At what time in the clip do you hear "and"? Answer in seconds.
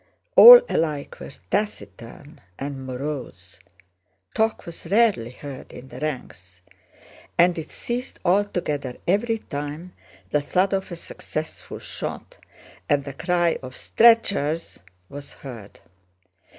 2.57-2.87, 7.37-7.55, 12.89-13.03